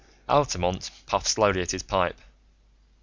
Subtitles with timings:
[0.27, 2.19] Altamont puffed slowly at his pipe.